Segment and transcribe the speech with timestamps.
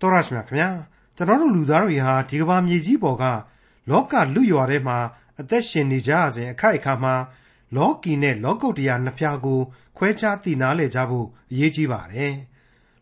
[0.00, 0.70] တော်ရရှိမြခင်ဗျာ
[1.16, 3.24] ကျွန်တော်တို့လူသားတွေဟာဒီကမ္ဘာမြေကြီးပေါ်က
[3.90, 4.98] လောကလူရွာထဲမှာ
[5.40, 7.14] အသက်ရှင်နေကြရစဉ်အခိုက်အခါမှာ
[7.76, 9.60] လောကီနဲ့လောကုတ္တရာနှစ်ဖြာကို
[9.96, 12.34] ခွဲခြားသိနာလေကြဖို့အရေးကြီးပါတယ်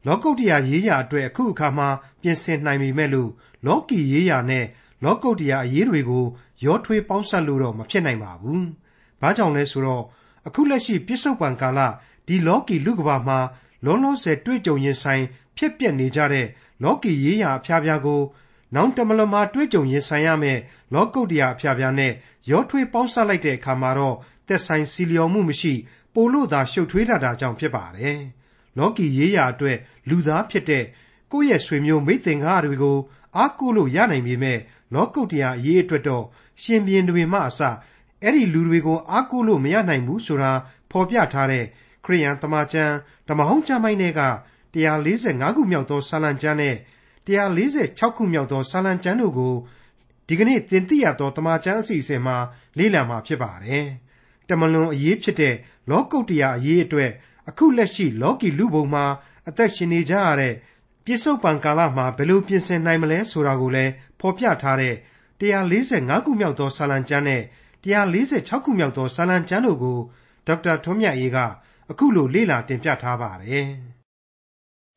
[0.06, 1.88] လောကုတ္တရာရေးရာအတွက်အခုအခါမှာ
[2.22, 3.30] ပြင်ဆင်နိုင်ပြီမဲ့လို့
[3.66, 4.64] လောကီရေးရာနဲ့
[5.04, 6.24] လောကုတ္တရာအရေးတွေကို
[6.64, 8.62] ရောထွေးပေါင်းစပ်လို့တော့မဖြစ်နိုင်ပါဘူး။
[9.20, 10.04] ဘာကြောင့်လဲဆိုတော့
[10.46, 11.80] အခုလက်ရှိပြစ္ဆုတ်ပံကာလ
[12.26, 13.38] ဒီလောကီလူကဘာမှာ
[13.84, 15.24] လုံးလုံးဆယ်တွေ့ကြုံရင်ဆိုင်
[15.56, 16.46] ဖြစ်ပျက်နေကြတဲ့
[16.82, 18.22] လောကီရေးရာအဖျားဖျားကို
[18.74, 20.60] နောင်တမလမှာတွေ့ကြုံရင်ဆိုင်ရမယ့်
[20.94, 22.12] လောကုတ္တရာအဖျားဖျားနဲ့
[22.50, 24.16] ရောထွေးပေါင်းစပ်လိုက်တဲ့အခါမှာတော့
[24.48, 25.72] သက်ဆိုင်စီလျော်မှုမရှိ
[26.14, 28.18] ပိုလို့သာရှုပ်ထွေးတာတာကြောင့်ဖြစ်ပါတယ်။
[28.78, 29.78] လောကီရေးရာအတွက်
[30.08, 30.84] လူသားဖြစ်တဲ့
[31.32, 32.98] ကိုယ့်ရဲ့ဆွေမျိုးမိတ်သင်္ကားတွေကို
[33.36, 34.58] အားကိုးလို့ရနိုင်ပေမဲ့
[34.94, 36.24] လောကုတ္တရာအရေးအတွက်တော့
[36.62, 37.60] ရှင်ဘရင်တွေမှအစ
[38.22, 40.52] အဲ့ဒီလူတွေကိုအားကိုးလို့မရနိုင်ဘူးဆိုတာ
[40.90, 41.64] ဖော်ပြထားတဲ့
[42.04, 42.94] ခရိယန်တမန်ကျမ်း
[43.28, 44.20] ဓမ္မဟောင်းကျမ်းပိုင်းတွေက
[44.74, 46.76] 145ခုမြောက်သောစာလံကျမ်းနဲ့
[47.26, 49.54] 146ခုမြောက်သောစာလံကျမ်းတို့ကို
[50.28, 52.36] ဒီကနေ့သင်သိရသောတမန်ကျမ်းအစီအစဉ်မှာ
[52.78, 53.86] လေ့လာမှာဖြစ်ပါတယ်။
[54.48, 55.54] တမလွန်အရေးဖြစ်တဲ့
[55.90, 57.10] လောကုတ္တရာအရေးအတွက်
[57.48, 59.04] အခုလက်ရှိလောကီလူပုံမှာ
[59.48, 60.54] အသက်ရှင်နေကြရတဲ့
[61.04, 64.94] ပြစ္ဆုတ်ပံကာလမှာဘယ်လိုပြင်ဆင်နိုင်မလဲဆိုတာကိုလည်းဖော်ပြထားတဲ့
[65.40, 67.42] 145ခုမြောက်သောစာလံကျမ်းနဲ့
[67.84, 69.98] 146ခုမြောက်သောစာလံကျမ်းတို့ကို
[70.46, 71.38] ဒေါက်တာထွန်းမြတ်အေးက
[71.90, 73.68] အခုလိုလေ့လာတင်ပြထားပါတယ်။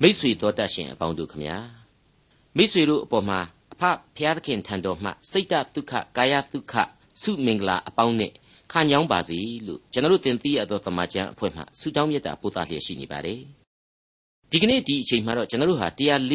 [0.03, 1.57] မိတ်ဆွေတော်တတ်ရှင်အပေါင်းတို့ခမညာ
[2.57, 3.39] မိတ်ဆွေတို့အပေါ်မှာ
[3.73, 3.83] အဖ
[4.15, 6.73] ဖျားသခင်ထံတော်မှစိတ်တဒုက္ခကာယဒုက္ခ
[7.21, 8.31] စုမင်္ဂလာအပေါင်းနဲ့
[8.71, 13.39] ခံကြောင်းပါစေလို့ကျွန်တော်တို့သင်သိရသောသမာကျမ်းအဖွဲ့မှဆုတောင်းမြတ်တာပို့သလျက်ရှိနေပါတယ်။
[14.51, 15.87] ဒီကနေ့ဒီအချိန်မှာတော့ကျွန်တော်တို့ဟာ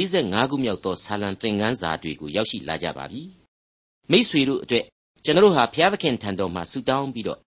[0.03, 3.23] 145ခုမြောက်သောဆာလံသင်ခန်းစာတွေကိုရောက်ရှိလာကြပါပြီ။
[4.11, 4.85] မိတ်ဆွေတို့အတွက်
[5.25, 7.39] ကျွန်တော်တို့ဟာဘုရားသခင်ထံတော်မှာဆုတောင်းပြီးတော့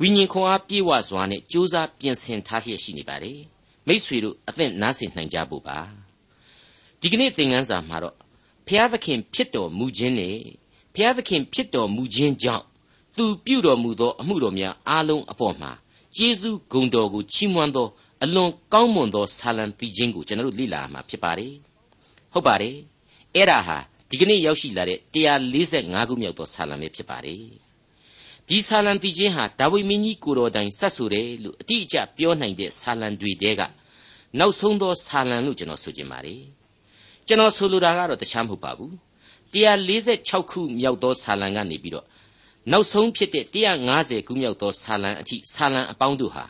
[0.00, 3.38] ဝိညာဉ်ခွန်အားပြည့်ဝစွာနဲ့ကြိုးစားပြင်ဆင်ထားလျက်ရှိနေပါတယ်
[3.86, 5.78] မိษွေတို့အသင့်နားဆင်နိုင်ကြဖို့ပါ
[7.00, 8.16] ဒီကနေ့သင်ခန်းစာမှာတော့
[8.66, 10.36] ဘုရားသခင်ဖြစ်တော်မူခြင်းနဲ့
[10.94, 12.64] ဘုရားသခင်ဖြစ်တော်မူခြင်းကြောင့်
[13.16, 15.70] သူပြုတော်မူသောအမှုတော်များအားလုံးအပေါ်မှာ
[16.16, 17.88] ကျေးဇူးဂုဏ်တော်ကိုချီးမွမ်းသော
[18.22, 21.54] အလွန်ကောင်းမွန်သောဆာလံပီခြင်းကိုကျွန်တော်တို့လေ့လာမှာဖြစ်ပါတယ်
[22.32, 22.76] ဟုတ်ပါတယ်
[23.34, 23.78] အဲ့ဒါဟာ
[24.10, 24.98] ဒီကနေ့ရောက်ရှိလာတဲ့
[25.52, 27.61] 145ခုမြောက်သောဆာလံပဲဖြစ်ပါတယ်
[28.48, 33.60] ဒီဆာလံတီချင်းဟာဒါဝိမင်းကြီးကိုတော်တိုင်ဆက်ဆိုတယ်လို့အတိအကျပြောနိုင်တဲ့ဆာလံတွေတဲက
[34.38, 36.42] နောက်ဆုံးသောဆာလံလို့ကျွန်တော်ဆိုချင်ပါတယ်
[37.26, 38.92] ကျွန်တော်ဆိုလိုတာကတော့တခြားမဟုတ်ပါဘူး
[39.52, 42.06] 146ခုမြောက်သောဆာလံကနေပြီးတော့
[42.72, 43.44] နောက်ဆုံးဖြစ်တဲ့
[43.86, 46.44] 150ခုမြောက်သောဆာလံအထိဆာလံအပေါင်းတို့ဟာ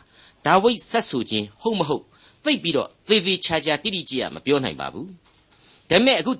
[0.45, 2.03] ဒါဝိဆက်ဆိုခြင်းဟုတ်မဟုတ်
[2.43, 5.07] သိပြီးတော့သေသေးချာချာတိတိကျကျမပြောနိုင်ပါဘူး
[5.89, 6.31] ဒါပေမဲ့အခု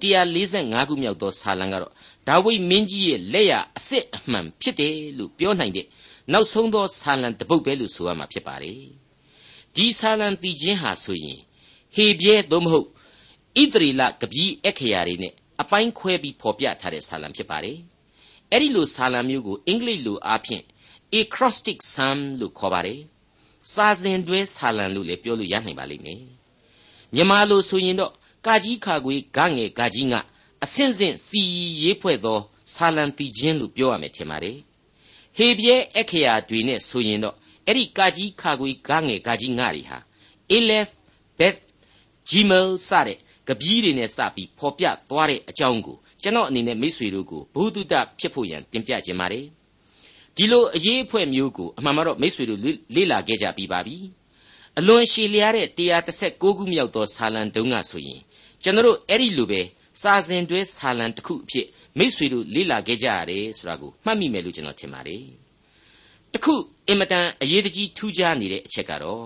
[0.41, 1.93] 145ခုမြောက်သောဆာလံကတော့
[2.27, 5.87] ဒါဝိမင်းကြီးရဲ့လက်ရအစစ်အမှန်ဖြစ်တယ်လို့ပြောနိုင်တဲ့
[6.31, 8.79] နောက်ဆုံးသောဆာလံတပုတ်ပဲလို့ဆိုရမှာဖြစ်ပါတယ်
[9.75, 11.39] ဒီဆာလံတီချင်းဟာဆိုရင်
[11.95, 12.87] ဟေပြဲသို့မဟုတ်
[13.61, 17.77] ဣသရေလကပီးအခရာတွေနဲ့အပိုင်းခွဲပြီးဖော်ပြထားတဲ့ဆာလံဖြစ်ပါတယ်
[18.51, 20.63] အဲ့ဒီလိုဆာလံမျိုးကိုအင်္ဂလိပ်လိုအားဖြင့်
[21.21, 22.99] acrostic psalm လို့ခေါ်ပါတယ်
[23.73, 26.21] စာစဉ်တွဲဆာလံလို့လည်းပြောလို့ရနိုင်ပါလိမ့်မယ်
[27.15, 28.11] မြန်မာလိုဆိုရင်တော့
[28.45, 30.19] ကာကြီးခါခွေဂငယ်ကာကြီးငါ
[30.63, 31.41] အဆင့်ဆင့်စီ
[31.81, 32.39] ရေးဖွဲ့သော
[32.73, 34.57] ဆာလံတီချင်းလို့ပြောရမယ်ထင်ပါတယ်
[35.37, 37.35] ဟေပြဲအခရာတွေနဲ့ဆိုရင်တော့
[37.67, 39.97] အဲ့ဒီကာကြီးခါခွေဂငယ်ကာကြီးငါတွေဟာ
[40.57, 40.89] elef
[41.39, 41.55] bet
[42.29, 43.17] gmail စတဲ့
[43.47, 49.45] ကပီးတွေနဲ့စပြီးဖော်ပြသွားတဲ့အကြောင်းကိုကျွန်တော်အနေနဲ့မိษွေတို့ကိုဘုဒ္ဓတဖြစ်ဖို့ရန်တင်ပြခြင်းပါတယ်
[50.37, 52.59] ဒီလိုအရေးအဖွဲ့မျိုးကိုအမှန်မှတော့မိษွေတို့
[52.95, 53.97] လေ့လာခဲ့ကြပြီးပါပြီ
[54.79, 55.67] အလွန်ရှည်လျားတဲ့
[56.07, 58.21] 136ခုမြောက်သောဆာလံတုံးကဆိုရင်
[58.63, 59.61] ကျွန်တော်အဲ့ဒီလိုပဲ
[60.01, 65.25] စာစဉ်တွဲဆာလံတစ်ခုအဖြစ်မိษွေတို့လေ့လာခဲ့ကြရတယ်ဆိုတာကိုမှတ်မိမယ်လို့ကျွန်တော်ထင်ပါတယ်
[66.33, 66.55] တခု
[66.87, 69.25] အင်မတန်အရေးတကြီးထူးခြားနေတဲ့အချက်ကတော့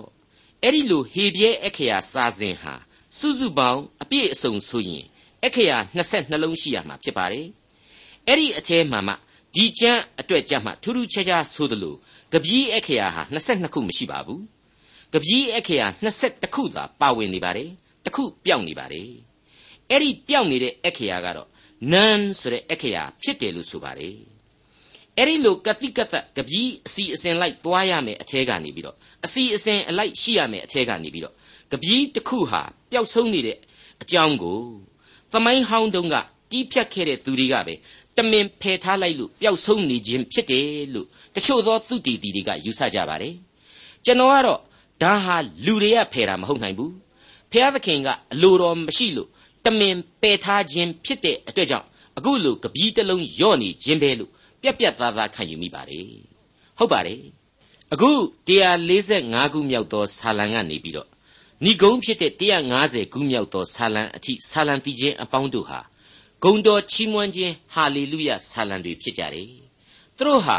[0.62, 2.74] အဲ့ဒီလိုဟေပြဲအခရာစာစဉ်ဟာ
[3.18, 5.04] စုစုပေါင်းအပြည့်အစုံဆိုရင်
[5.44, 7.46] အခရာ22လုံးရှိရမှာဖြစ်ပါတယ်
[8.26, 9.14] အဲ့ဒီအထဲမှာမှ
[9.54, 11.94] ဒီကျမ်းအတွက်ကြမှာထူးထူးခြားခြားဆိုသလို
[12.32, 14.42] ကပီးအခရာဟာ22ခုမရှိပါဘူး
[15.12, 17.70] ကပီးအခရာ21ခုသာပါဝင်နေပါတယ်
[18.04, 19.27] တစ်ခုပြောင်းနေပါတယ်
[19.90, 21.48] အဲ့ဒီပြောင်းနေတဲ့အခရာကတော့
[21.92, 24.16] none ဆိုတဲ့အခရာဖြစ်တယ်လို့ဆိုပါတယ်
[25.16, 31.34] အဲ့ဒီလိုကတိကတကပီးအစီအစဉ်လိုက်သွားရမယ်အထဲကနေပြီးတော့အစီအစဉ်အလိုက်ရှိရမယ်အထဲကနေပြီးတော့
[31.72, 33.58] ကပီးတစ်ခုဟာပျောက်ဆုံးနေတဲ့
[34.02, 34.60] အကြောင်းကို
[35.32, 36.16] သမိုင်းဟောင်းတုန်းက
[36.50, 37.74] တီးဖြတ်ခဲ့တဲ့သူတွေကပဲ
[38.16, 43.34] တမင်ဖယ်ထားလိုက်လို့ပျောက်ဆုံးနေခြင်းဖြစ်တယ်လို့တချို့သောသူတီတီတွေကယူဆကြပါတယ်
[44.04, 44.60] ကျွန်တော်ကတော့
[45.02, 45.36] ဒါဟာ
[45.66, 46.94] လူတွေကဖယ်တာမဟုတ်နိုင်ဘူး
[47.52, 49.28] ဖျားသခင်ကအလိုတော်မရှိလို့
[49.64, 54.30] တမင်ပယ်ထားခြင်းဖြစ်တဲ့အတွက်ကြောင့်အခုလိုကပီးတလုံးယော့နေခြင်းပဲလို့
[54.62, 56.04] ပြက်ပြက်သားသားခံယူမိပါတယ်
[56.78, 57.20] ဟုတ်ပါတယ်
[57.92, 58.10] အခု
[58.48, 61.08] 145ခုမြောက်သောဆာလံကနေပြီးတော့
[61.64, 62.32] ဏိဂုံးဖြစ်တဲ့
[62.72, 65.80] 150ခုမြောက်သောဆာလံအထိဆာလံတီချင်းအပေါင်းတို့ဟာ
[66.44, 69.48] ဂုံတော်ချီးမွမ်းခြင်းဟာလေလုယဆာလံတွေဖြစ်ကြတယ်
[70.16, 70.58] သူတို့ဟာ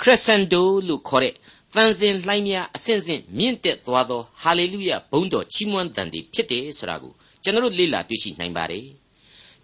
[0.00, 1.34] ခရစန်ဒိုလို့ခေါ်တဲ့
[1.74, 7.12] တန်စင်လှိုင်းများအစဉ်စဉ်မြင့်တက်သွားသောဟာလေလုယဘုန်းတော်ချီးမွမ်းတန်တွေဖြစ်တယ်ဆိုတာကို
[7.46, 8.86] ကျွန်တော်လေ့လာတွေ့ရှိနိုင်ပါတယ်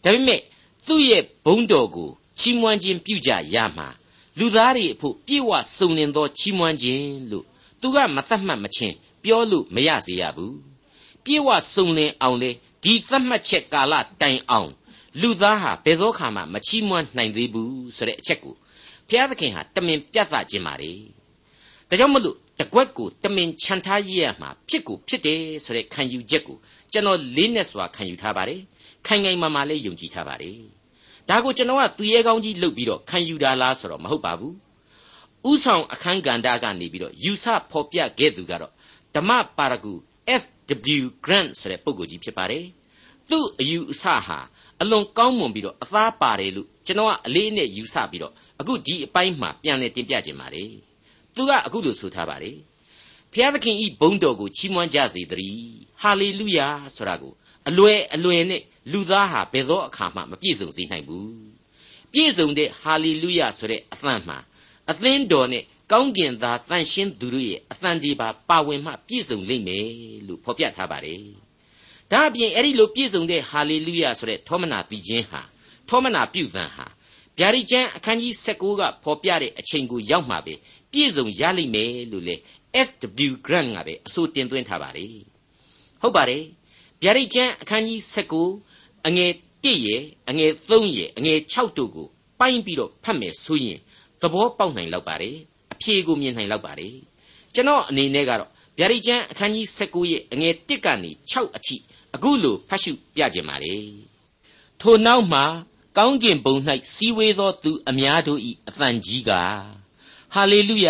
[0.05, 0.41] ဒါပေမဲ့
[0.87, 3.89] သူ့ရဲ့ဘုန်းတော်ကိုချီးမွမ်းခြင်းပြုကြရမှာ
[4.39, 7.45] လူသားတွေအဖို့ပြေဝစုံလင်သောချီးမွမ်းခြင်းလို့
[7.81, 8.95] သူကမသတ်မှတ်မချင်း
[9.25, 10.57] ပြောလို့မရစေရဘူး
[11.25, 12.51] ပြေဝစုံလင်အောင်လေ
[12.85, 14.71] ဒီသတ်မှတ်ချက်ကာလတိုင်အောင်
[15.21, 18.55] လူသားဟာဘယ်သောခါမှမချီးမွမ်းနိုင်သေးဘူးဆိုတဲ့အချက်ကို
[19.09, 20.93] ဘုရားသခင်ဟာတမင်ပြသခြင်းပါလေ
[21.89, 26.59] ဒါကြောင့်မလို့တကွက်ကိုတမင်ခြံထားရရမှာဖြစ်ကိုဖြစ်တယ်ဆိုတဲ့ခံယူချက်ကို
[26.93, 28.61] ကျွန်တော်လေးနဲ့စွာခံယူထားပါတယ်
[29.07, 30.59] ခိုင်ခိုင်မာမာလေးယုံကြည်ထားပါတယ်
[31.29, 34.55] ဒါကိုကျွန်တော်ကသူရဲကောင်းကြီးလုပ်ပြီးတော့ခံယူတာလားဆိုတော့မဟုတ်ပါဘူး
[35.51, 38.73] ဥဆောင်အခန်းကဏ္ဍကနေပြီးတော့ယူဆဖော်ပြခဲ့သူကတော့
[39.15, 39.93] ဓမ္မပါရဂူ
[40.41, 41.03] F.W.
[41.25, 42.65] Grant ဆိုတဲ့ပုဂ္ဂိုလ်ကြီးဖြစ်ပါတယ်
[43.31, 44.39] သူ့အယူအဆဟာ
[44.81, 50.71] အလွန်ကောင်းမွန်ပြီးတော့အသားပါတယ်လို့ကျွန်တော်ကအလေးနဲ့ယူဆပြီးတော့အခုဒီအပိုင်းမှာပြန်လည်တင်ပြခြင်းပါတယ်
[51.35, 52.57] သူကအခုလိုဆိုထားပါတယ်
[53.35, 57.33] ဖျားသခင်ဤဘုန်းတော်ကိုချီးမွမ်းကြစေတည်းဟာလေလုယာဆိုတာကို
[57.69, 58.63] အလွယ်အလွယ်နဲ့
[58.93, 61.33] လူသားဟာဘယ်သောအခါမှမပြည့်စုံစေနိုင်ဘူး
[62.13, 64.39] ပြည့်စုံတဲ့ဟာလေလုယဆိုတဲ့အသံမှာ
[64.91, 69.87] အသင်းတော်နဲ့ကောင်းကင်သားတန်ရှင်းသူတို့ရဲ့အသံဒီပါပါဝင်မှပြည့်စုံလိမ့်မယ်
[70.27, 71.21] လို့ဖော်ပြထားပါတယ်
[72.11, 75.43] ဒါအပြင်အဲ့ဒီလိုပြည့်စုံတဲ့ဟာလေလုယဆိုတဲ့ထောမနာပြီးခြင်းဟာ
[75.89, 76.87] ထောမနာပြုသံဟာ
[77.39, 80.55] ဗျာဒိကျမ်းအခန်းကြီး16ကဖော်ပြတဲ့အချိန်ကိုရောက်မှပဲ
[80.93, 82.37] ပြည့်စုံရလိမ့်မယ်လို့လေ
[82.87, 83.31] F.W.
[83.47, 85.15] Grant ကပဲအဆိုတင်သွင်းထားပါတယ်
[86.01, 86.45] ဟုတ်ပါတယ်
[87.03, 88.01] ဗျာဒိကျမ်းအခန်းကြီး
[88.55, 89.33] 19အငယ်
[89.63, 92.09] 1ရဲ့အငယ်3ရဲ့အငယ်6တို့ကို
[92.41, 93.79] ပိုင်းပြီးတော့ဖတ်မယ်ဆိုရင်
[94.21, 95.37] သဘောပေါက်နိုင်လောက်ပါတယ်
[95.73, 96.95] အဖြေကိုမြင်နိုင်လောက်ပါတယ်
[97.55, 101.77] ကျွန်တော်အနေနဲ့ကတော့ဗျာဒိကျမ်းအခန်းကြီး19ရဲ့အငယ်1ကနေ6အထိ
[102.15, 103.77] အခုလိုဖတ်ရှုပြခြင်းပါလေ
[104.81, 105.45] ထိုနောက်မှာ
[105.99, 106.57] ကောင်းကင်ဘုံ၌
[106.95, 109.31] စီဝေသောသူအများတို့၏အသံကြီးက
[110.35, 110.89] ဟာလေလုယ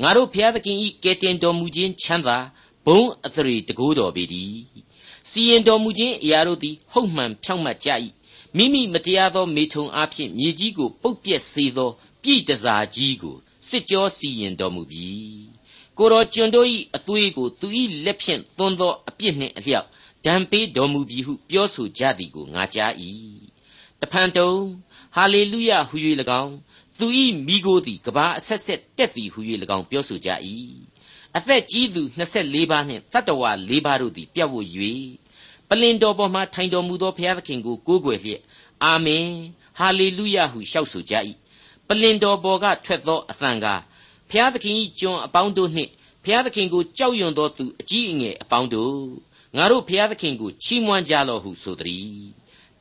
[0.00, 2.38] ငါတို့ဖျားသခင်၏ကယ်တင်တော်မူခြင်းချမ်းသာ
[2.86, 4.54] ဘုံအသရေတကိုးတော်ပေသည်
[5.30, 7.88] စီရင်တော်မူခြင်းအရာတို့သည်ဟုတ်မှန်ဖြောင့်မတ်ကြ၏
[8.56, 11.90] မိမိမတရားသောမေထုံအားဖြင့်မြေကြီးကိုပုတ်ပြက်စေသော
[12.22, 13.36] ပြည်တစားကြီးကို
[13.68, 15.10] စစ်ကြောစီရင်တော်မူပြီ
[15.98, 16.66] ကိုတော်ကျွန်တို့၏
[16.96, 17.66] အသွေးကိုသူ၏
[18.04, 19.86] လက်ဖြင့်သွန်းသောအပြစ်နှင့်အလျောက်
[20.26, 22.92] ဒဏ်ပေးတော်မူပြီဟုပြောဆိုကြသည်ကိုငါကြား၏
[24.00, 24.50] တဖန်တုံ
[25.14, 25.96] ဟာလေလုယဟု၍၎
[26.42, 26.54] င်း
[27.02, 27.10] သူ၏
[27.48, 29.40] မိโกသည်ကဘာအဆက်ဆက်တက်သည်ဟု၍၎
[29.76, 30.30] င်းပြောဆိုကြ၏
[31.36, 34.68] အသက်ကြီးသူ24ပါးနှင့်တတ္တဝါ4ပါးတို့သည်ပြတ်ဝတ်၍
[35.68, 38.40] ပလင်တော်ပေါ်မှထိုင်တော်မူသောဘုရားသခင်ကိုကိုးကွယ်လျက်
[38.84, 39.26] အာမင်
[39.78, 41.14] ဟာလေလုယဟုလျှောက်ဆိုကြ၏
[41.88, 43.80] ပလင်တော်ပေါ်ကထွက်သောအသံကား
[44.30, 45.90] ဘုရားသခင်၏ကျွန်အပေါင်းတို့နှင့်
[46.24, 48.96] ဘုရားသခင်ကိုကြောက်ရွံ့သောသူအကြီးအငယ်အပေါင်းတို့
[49.56, 52.10] ငါတို့ဘုရားသခင်ကိုချီးမွမ်းကြလော့ဟုဆိုသည်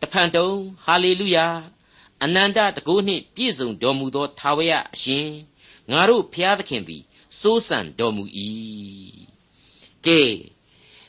[0.02, 0.50] တဖန်တုံ
[0.86, 1.48] ဟာလေလုယာ
[2.24, 5.28] အနန္တတကုနှင့်ပြည့်စုံတော်မူသောထာဝရအရှင်
[5.92, 7.04] ငါတို့ဘုရားသခင်သည်
[7.40, 8.24] စိုးစံတော်မူ၏
[10.06, 10.22] ကဲ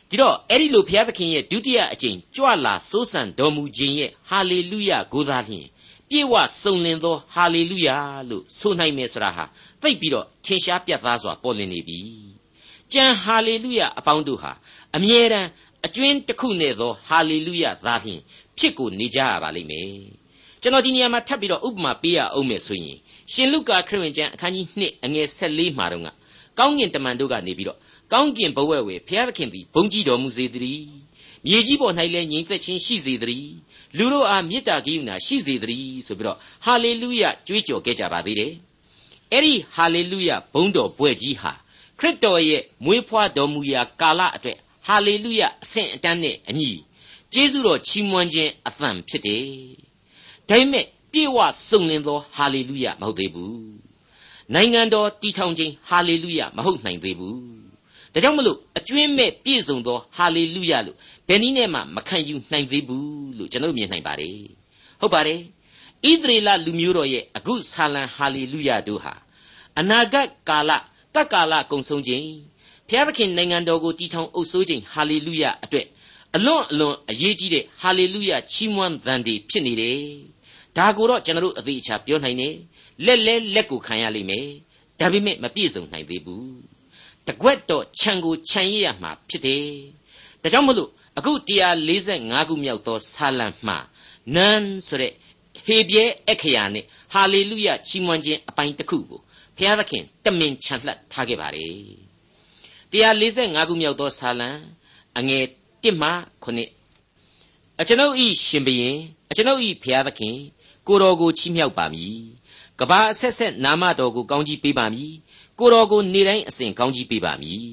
[0.08, 5.66] ဒီတော့အဲ့ဒီလိုဘုရားသခင်ရဲ့ဒုတိယအကြိမ်ကြွလာစိုးစံတော်မူခြင်းရဲ့ဟာလေလုယကိုသာလျှင်
[6.08, 7.88] ပြေဝစုံလင်သောဟာလေလုယ
[8.28, 9.44] လို့ဆိုနိုင်မယ်ဆိုတာဟာ
[9.82, 11.98] သိပ်ပြီးတော့ထင်ရှားပြတ်သားစွာပေါ်လွင်နေပြီ
[12.92, 14.52] ကြံဟာလေလုယအပေါင်းတို့ဟာ
[14.96, 15.48] အမြဲတမ်း
[15.86, 18.20] အကျွင်းတစ်ခုနဲ့သောဟာလေလုယသာလျှင်
[18.58, 20.21] ဖြစ်ကိုနေကြရပါလိမ့်မယ်
[20.62, 22.98] ကျွန်တော်ဒီနေရာမှာထပ်ပြီးတော့ဥပမာပေးရအောင်မယ်ဆိုရင်
[23.32, 26.08] ရှင်လုကာခရစ်ဝင်ကျမ်းအခန်းကြီး2အငယ်14မှာတော့က
[26.58, 27.78] ကောင်းကင်တမန်တို့ကနေပြီးတော့
[28.12, 30.86] ကောင်းကင်ဘဝဝေဖျားသခင်သည်ဘုန်းကြီးတော်မူစေတည်း
[31.46, 33.52] မြေကြီးပေါ်၌လည်းငြိမ်သက်ခြင်းရှိစေတည်း
[33.96, 38.52] လူတို့အားမေတ္တာကရုဏာရှိစေတည်းဆိုပြီးတော့ဟာလေလုယကြွေးကြော်ခဲ့ကြပါသေးတယ်
[39.32, 41.52] အဲ့ဒီဟာလေလုယဘုန်းတော်ပွဲကြီးဟာ
[41.98, 46.70] ခရစ်တော်ရဲ့မွေးဖွားတော်မူရာကာလအတွက်ဟာလေလုယအဆင့်အတန်းနဲ့အညီ
[47.32, 49.81] ကျေးဇူးတော်ချီးမွမ်းခြင်းအသံဖြစ်တယ်
[50.52, 53.60] ဒါပေမဲ့ပြေဝစုံလင်သောဟာလေလုယမဟုတ်သေးဘူး
[54.54, 57.40] နိုင်ငံတော်တည်ထောင်ခြင်းဟာလေလုယမဟုတ်နိုင်သေးဘူး
[58.12, 60.96] ဒါကြောင့်မလို့အကျွင်းမဲ့ပြည့်စုံသောဟာလေလုယလို့
[61.28, 64.38] ဘယ်နည်းနဲ့မှမခံယူနိုင်သေးဘူးလို့ကျွန်တော်မြင်နိုင်ပါတယ်
[65.00, 65.40] ဟုတ်ပါတယ်
[66.04, 69.14] ဣသရေလလူမျိုးတော်ရဲ့အခုဆာလံဟာလေလုယတို့ဟာ
[69.78, 70.70] အနာဂတ်ကာလ
[71.14, 72.26] တက္ကာလကုံဆုံးခြင်း
[72.88, 75.86] ဘုရားသခင်နိုင်ငံတော်ကိုတည်ထောင်အုပ်စိုးခြင်းဟာလေလုယအတွက်
[76.36, 80.02] အလွန်အလွန်အရေးကြီးတဲ့ဟာလေလုယချီးမွမ်းသံတွေဖြစ်နေတယ်
[80.76, 82.54] ဒါကိုတော့ကျွန်တော်တို့အသေးအချာပြောနိုင်တယ်
[83.04, 84.46] လက်လဲလက်ကိုခံရလိမ့်မယ်
[85.00, 86.52] ဒါပေမဲ့မပြည့်စုံနိုင်သေးဘူး
[87.28, 89.66] တကွက်တော့ခြံကိုခြံရရမှာဖြစ်တယ်
[90.42, 91.32] ဒါကြောင့်မလို့အခု
[91.90, 93.78] 145ခုမြောက်သောဆာလံမှာ
[94.34, 95.12] နန်းဆိုတဲ့
[95.66, 99.20] ဟေပြဲအခရာနဲ့ဟာလေလုယချီးမွမ်းခြင်းအပိုင်းတစ်ခုကို
[99.56, 101.76] ဘုရားသခင်တမင်ချန်လှပ်ထားခဲ့ပါတယ်
[102.92, 104.50] 145ခုမြောက်သောဆာလံ
[105.18, 105.44] အငယ်
[105.82, 106.10] 1မှ
[106.44, 108.98] 9အကျွန်ုပ်ဤရှင်ဘရင်
[109.30, 110.36] အကျွန်ုပ်ဤဖျားသခင်
[110.86, 112.16] ကိုတော်ကိုချီးမြှောက်ပါမည်
[112.78, 115.12] ကဘာအဆက်ဆက်နာမတော်ကိုကောင်းကြီးပေးပါမည်
[115.58, 117.64] ကိုတော်ကိုနေတိုင်းအစဉ်ကောင်းကြီးပေးပါမည်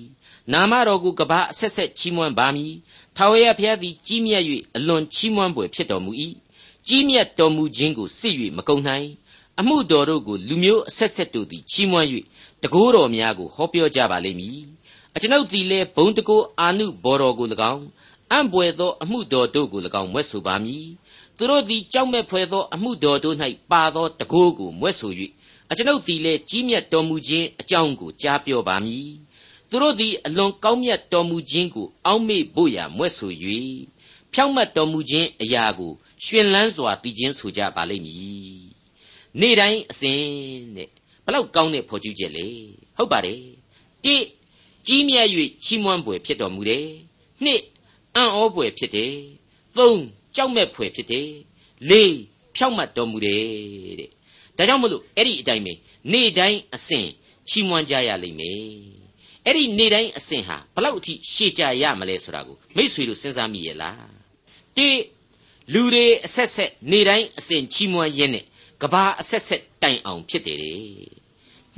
[0.53, 2.73] နာမတော်ကိုကဘာအဆက်ဆက်ချီးမွမ်းပါမည်
[3.15, 4.43] ထာဝရဘုရားသည်ကြီးမြတ်၍
[4.75, 6.11] အလွန်ချီးမွမ်းပွေဖြစ်တော်မူ၏
[6.87, 9.07] ကြီးမြတ်တော်မူခြင်းကိုစစ်၍မကုန်နိုင်
[9.59, 12.07] အမှုတော်တို့ကိုလူမျိုးအဆက်ဆက်တို့သည်ချီးမွမ်း၍
[12.63, 14.59] တကိုးတော်များကိုဟောပြောကြပါလိမ့်မည်
[15.15, 17.83] အကျွန်ုပ်သည်လည်းဘုံတကိုးအာနုဘော်တော်ကို၎င်း
[18.31, 20.85] အံ့ပွေသောအမှုတော်တို့ကို၎င်းမွဲ့ဆိုပါမည်
[21.39, 23.35] သူတို့သည်ကြောက်မဲ့ဖွယ်သောအမှုတော်တို့၌
[23.71, 25.11] ပါသောတကိုးကိုမွဲ့ဆို၍
[25.69, 29.09] အကျွန်ုပ်သည်လည်းကြီးမြတ်တော်မူခြင်းအကြောင်းကိုကြားပြောပါမည်
[29.69, 33.31] သူတို့သည်အလွန်ကောင်းမြတ်တော်မူခြင်းကိုအောက်မေ့ဖို့ရာမွဲ့ဆို၍
[34.33, 35.91] ဖြောင့်မတ်တော်မူခြင်းအရာကို
[36.25, 38.69] ရှင်လန်းစွာသိခြင်းဆိုကြပါလိမ့်မည်
[39.39, 40.21] နေ့တိုင်းအစဉ်
[40.75, 40.89] တဲ့
[41.25, 42.47] ဘလောက်ကောင်းတဲ့ဖော်ကျူးချက်လေ
[42.97, 43.41] ဟုတ်ပါတယ်
[44.03, 44.15] တိ
[44.87, 45.27] ကြီးမြတ်၍
[45.63, 46.87] ချီးမွမ်းပွေဖြစ်တော်မူတယ်
[47.43, 47.61] နှစ်
[48.15, 49.13] အံ့ဩပွေဖြစ်တယ်
[49.77, 50.01] သုံး
[50.35, 51.29] ကြောက်မဲ့ဖွယ်ဖြစ်တယ်
[51.89, 52.15] လေး
[52.55, 54.09] ဖြောင့်မတ်တော်မူတယ်တဲ့
[54.57, 55.73] ဒါကြောင့်မလို့အဲ့ဒီအတိုင်းပဲ
[56.11, 57.07] နေ့တိုင်းအစဉ်
[57.49, 58.61] ချီးမွမ်းကြရလိမ့်မယ်
[59.45, 64.09] အဲ့ဒီနေ့တိုင်းအစဉ်ဟာဘလောက်အထိရှေ့ကြရမလဲဆိုတာကိုမိษွေတို့စဉ်းစားမိရဲ့လား
[64.77, 64.89] တိ
[65.73, 68.45] လူတွေအဆက်ဆက်နေတိုင်းအစဉ်ချီးမွမ်းရင်းနဲ့
[68.81, 70.79] ကဘာအဆက်ဆက်တိုင်အောင်ဖြစ်တယ်တဲ့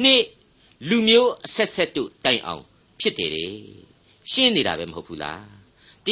[0.03, 0.23] နှစ်
[0.89, 2.63] လူမျိုးအဆက်ဆက်တို့တိုင်အောင်
[2.99, 3.51] ဖြစ်တယ်တဲ့
[4.31, 5.60] ရှင်းနေတာပဲမဟုတ်ဘူးလား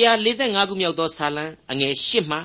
[0.08, 2.38] 145ခုမြောက်သောဆာလံအငယ်8မှ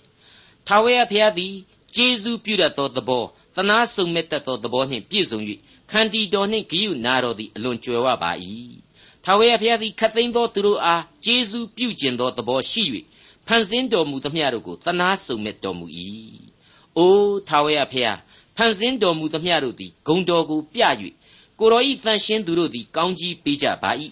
[0.00, 1.54] 7ထာဝရဘုရားသည်
[1.96, 3.24] ကျေးဇူးပြုတတ်သောသဘော
[3.56, 5.40] သနာစုံမဲ့တတ်သောသဘောနှင့်ပြည့်စုံ၍
[5.90, 8.32] ခန္တီတော်နှင့်ဂိယုနာတော်သည်အလွန်ကြွယ်ဝပါ၏
[9.24, 12.82] ထာဝရဘုရားသည်ခတ်သိမ်းသောသူတို့အားကျေးဇူးပြုကျင်သောသဘောရှိ၍
[13.46, 15.86] ဖန်ဆင်းတော်မူသမျှတို့ကိုသနာစုံမဲ့တော်မူ၏
[16.96, 18.18] အိုးထာဝရဘုရား
[18.56, 20.82] ဖန်ဆင်းတော်မူသမျှတို့သည်ဂုံတော်ကိုပြ၍
[21.58, 23.90] ကိုတော်ဤတန်ရှင်းသူတို့သည်ကောင်းကြီးပေးကြပါ၏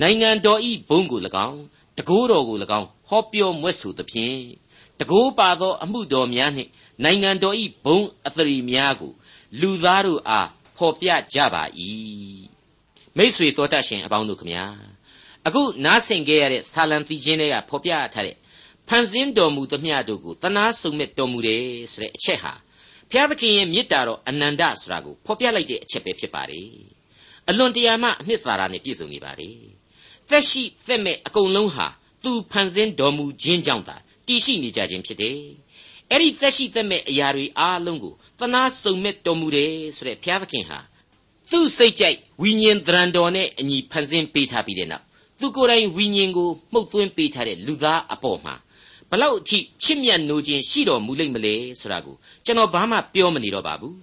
[0.00, 1.60] နိုင်ငံတော်ဤဘုံကို၎င်း
[2.00, 4.38] တကိုးတော်ကို၎င်းဟောပြောမွဲ့ဆိုသဖြင့်
[5.00, 6.70] တကိုးပါသောအမှုတော်များနှင့်
[7.04, 9.12] နိုင်ငံတော်ဤဘုံအသရေများကို
[9.60, 11.64] လူသားတို့အားဖော်ပြကြပါ၏
[13.16, 14.64] မိษွေတော်တတ်ရှင်အပေါင်းတို့ခမညာ
[15.46, 18.36] အခုနားဆင်ခဲ့ရတဲ့ဆာလံတီချင်းတွေကဖော်ပြထားတဲ့
[18.88, 22.52] ဖန်ဆင်းတော်မူသမျှတို့ကိုတနာစုံမဲ့တော်မူတယ်ဆိုတဲ့အချက်ဟာ
[23.10, 26.68] ဘုရားသခင်ရဲ့မေတ္တာတော်အနန္တဆိုတာကိုဖော်ပြလိုက်တဲ့အချက်ပဲဖြစ်ပါတယ်
[27.48, 29.79] အလွန်တရာမှအနှစ်သာရနဲ့ပြည့်စုံနေပါတယ်
[30.30, 31.86] သက်ရှိသက်မဲ့အကုန်လုံးဟာ
[32.24, 33.96] သူဖန်ဆင်းတော်မူခြင်းကြောင့်သာ
[34.26, 35.38] တည်ရှိနေကြခြင်းဖြစ်တယ်
[36.10, 40.78] အဲ့ဒီသက်ရှိသက်မဲ့အရာတွေအားလုံးကိုသနာစုံမဲ့တော်မူတယ်ဆိုတဲ့ဘုရားသခင်ဟာ
[41.50, 45.04] သူ့စိတ်ကြိုက်ဝိညာဉ်သရံတော်နဲ့အညီဖန်ဆင်းပေးထားပြီးတဲ့နောက်
[45.40, 48.54] သူကိုယ်တိုင်ဝိညာဉ်ကိုမှုတ်သွင်းပေးထားတဲ့လူသားအပေါ်မှာ
[49.10, 53.96] ဘလောက်အထိချစ်မြတ်နိုးခြင်းရှိတော်မူလိမ့်မလဲဆိုတာကိုကျွန်တော်ဘာမှပြောမနေတော့ပါဘူး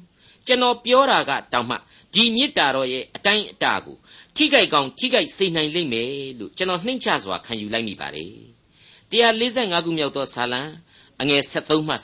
[0.47, 1.75] ကျွန်တော်ပြောတာကတောင်မှ
[2.13, 3.95] ဒီမေတ္တာတော်ရဲ့အတိုင်းအတာကို
[4.37, 8.33] ထိခိုက်ကောင်းထိခိုက်စေနိုင်လိမ့်မယ်လို့ကျွန်တော်နှိမ့်ချစွာခံယူလိုက်မိပါတယ်
[9.11, 10.61] 145ခုမြောက်သောဇာလံ
[11.21, 11.95] အငယ်73မှ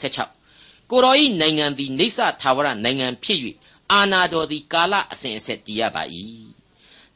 [0.41, 3.39] 76ကိုတော်ဤနိုင်ငံသည်နေဆထာဝရနိုင်ငံဖြစ်၍
[3.91, 6.03] အာနာတော်သည်ကာလအစဉ်အဆက်တည်ရပါ၏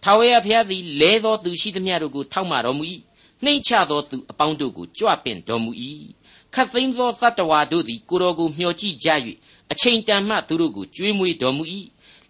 [0.04, 2.84] ထာဝရဘုရားသည်လဲသောသူရှိသမျှတို့ကိုထောက်မှတော်မူ၏
[3.44, 5.72] နှိမ့်ချသောသူအပေါင်းတို့ကိုကြွပင့်တော်မူ၏
[6.54, 9.10] ခတ်သိမ်းသောတတ္တဝါတို့သည်ကိုတော်ကိုမျှော်ကြည့်ကြ၍
[9.72, 11.64] အချိန်တန်မှသူတို့ကိုကြွေးမွေးတော်မူ၏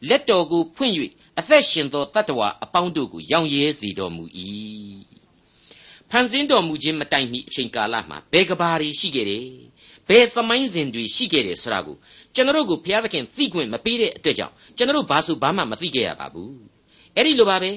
[0.10, 0.94] လက်တော်ကိုဖွင့်၍
[1.40, 4.24] အသက်ရှင်သောတတ္တဝါအပေါင်းတို့ကိုရောင်ရဲစေတော်မူ၏
[6.10, 9.46] ဖန်ဆင်းတော်မူခြင်းမတိုင်မီအချိန်ကာလမှာဘယ်ကဘာတွေရှိခဲ့တယ်
[10.10, 11.96] ဘယ်သမိုင်းစဉ်တွေရှိခဲ့တယ်ဆိုတာကို
[12.36, 16.56] ကျွန်တော်တို့ကိုဘုရားသခင်သိခွင့်မပေးတဲ့အတွက်ကြောင့်ကျွန်တော်တို့ဘာဆိုဘာမှမသိခဲ့ရပါဘူး
[17.16, 17.72] အဲ့ဒီလိုပါပဲ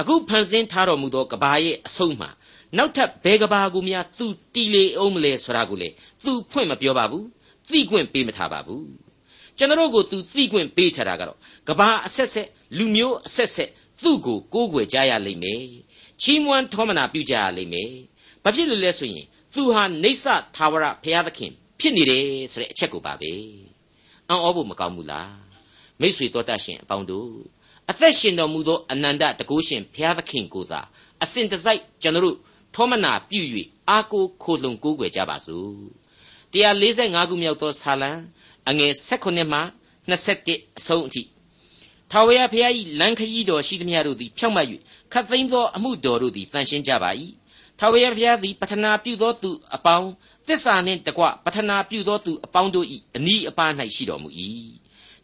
[0.00, 2.30] အခုဖန်ဆင်းထားတော်မူသောကဘာရဲ့အဆုံးမှာ
[2.76, 5.88] နောက်ထပ်ဘယ်ကဘာကူများသူတီလေအောင်မလဲဆိုတာကိုလေ
[6.24, 7.24] သူဖွင့်မပြောပါဘူး
[7.72, 9.05] သိခွင့်ပေးမထားပါဘူး
[9.58, 12.48] ကျွန်တော်ကိုသူသိခွင့်ပေးထားတာကတော့ကဘာအဆက်ဆက်
[12.78, 13.70] လူမျိုးအဆက်ဆက်
[14.02, 15.62] သူ့ကိုကိုးကွယ်ကြရလိမ့်မယ်
[16.22, 17.90] ချီးမွမ်းထောမနာပြုကြရလိမ့်မယ်
[18.42, 20.24] ဘာဖြစ်လို့လဲဆိုရင်သူဟာနေဆ
[20.56, 23.32] သာဝရဘုရားသခင်ဖြစ်နေတယ်ဆိုတဲ့အချက်ကိုပါပဲ
[24.28, 25.34] အံ့ဩဖို့မကောင်းဘူးလား
[26.00, 27.30] မိษွေတော်တတ်ရှင်အပေါင်းတို့
[27.90, 30.80] အသက်ရှင်တော်မူသောအနန္တတကုရှင်ဘုရားသခင်ကိုသာ
[31.22, 32.36] အစဉ်တစိုက်ကျွန်တော်တို့
[32.74, 33.40] ထောမနာပြု၍
[33.88, 35.76] အာကိုခိုလုံကိုးကွယ်ကြပါစို့
[36.52, 38.10] 145ခုမြောက်သောဆာလံ
[38.68, 39.60] အငယ်16မှ
[40.08, 41.22] 21အဆုံးအထိ
[42.10, 44.66] ထာဝရဘုရား၏လမ်းခရီးတော်ရှိသမျှတို့သည်ဖြောင့်မတ်၍
[45.12, 47.10] ခတ်သိမ်းသောအမှုတော်တို့သည်တန်ရှင်းကြပါ၏
[47.78, 50.08] ထာဝရဘုရားသည်ပထနာပြုသောသူအပေါင်း
[50.46, 54.28] သစ္စာနှင့်တကွပထနာပြုသောသူအပေါင်းတို့၏အနီးအပါး၌ရှိတော်မူ၏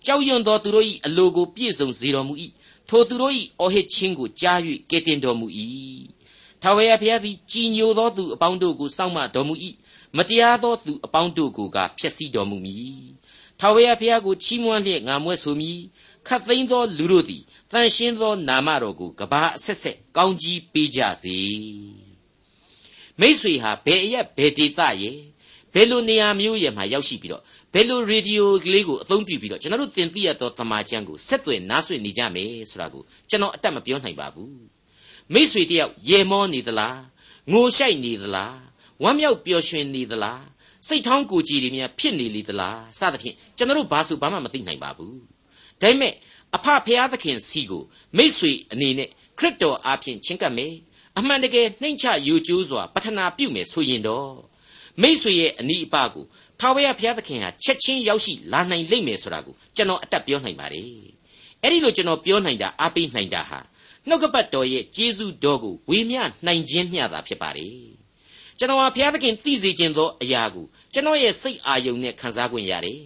[0.04, 2.34] ကြောက်ရွံ့သောသူတို့၏အလိုကိုပြည့်စုံစေတော်မူ၏
[2.88, 4.58] ထိုသူတို့၏အော်ဟစ်ခြင်းကိုကြား၍
[4.90, 5.46] ကယ်တင်တော်မူ၏
[6.62, 9.54] ထာဝရဘုရားသည်ကြည်ညိုသောသူအပေါင်းတို့ကိုစောင့်မတော်မူ၏
[10.16, 13.04] မတရားသောသူအပေါင်းတို့ကိုကဖျက်ဆီးတော်မူမည်
[13.64, 15.78] ထာဝရဘုရားကိုချီးမွမ်းလျက်ငါမွဲ့ဆိုမည်
[16.26, 21.38] ခတ်သိမ်းသောလူတို့သည်တန်ရှင်းသောနာမတော်ကိုကဘာအဆက်ဆက်ကောင်းကြီးပေးကြစေ
[23.20, 25.18] မိษွေဟာဘယ်အရက်ဘယ်ဒေသရဲ့
[25.74, 27.42] ဘယ်လိုနေရာမျိုးရဲ့မှာရောက်ရှိပြီးတော့
[27.74, 34.54] ဘယ်လိုရေဒီယိုကလေးကိုအသုံးပြုပြီးတော့ကျွန်တော်တို့တင်ပြရသောသမာချမ်းကိုဆက်သွယ်နားဆွနေကြမယ်ဆိုတာကိုကျွန်တော်အတက်မပြောနိုင်ပါဘူး
[35.32, 36.98] မိษွေတယောက်ရေမောနေသလား
[37.52, 38.56] ငိုရှိုက်နေသလား
[39.02, 40.42] ဝမ်းမြောက်ပျော်ရွှင်နေသလား
[40.88, 45.18] စိတ်ထောင်းကိုကြည်တွေများဖြစ်နေလေသလားစသဖြင့်ကျွန်တော်တို့ဘာဆိုဘာမှမသိနိုင်ပါဘူး
[45.80, 46.14] ဒါပေမဲ့
[46.56, 47.82] အဖဖျားသခင်စီကို
[48.16, 49.08] မိษွေအနေနဲ့
[49.38, 50.74] ခရစ်တော်အားဖြင့်ချင်းကပ်မယ်
[51.18, 54.30] အမှန်တကယ်နှိမ့်ချယူကျိုးစွာပထနာပြုမယ်ဆိုရင်တော့
[55.02, 56.24] မိษွေရဲ့အနီးအပကို
[56.60, 60.86] ထာဝရဘုရားသခင်ဟာချက်ချင်းရောက်ရှိလာနိုင်လိမ့်မယ်ဆိုတာကိုကျွန်တော်အတက်ပြောနိုင်ပါတယ်
[61.62, 63.58] အဲ့ဒီလိုကျွန်တော်ပြောနိုင်တာအားပေးနိုင်တာဟာ
[64.08, 67.91] နှုတ်ကပတ်တော်ရဲ့ကျေးဇူးတော်ကိုဝေမျှနိုင်ခြင်းမျှတာဖြစ်ပါတယ်
[68.58, 73.00] ကျွန်တော်ဟာဘုရားသခင်သိစေခြင်းသောအရာကိုကျွန်တော်ရဲ့စိတ်အာရုံနဲ့ခံစားခွင့်ရတယ်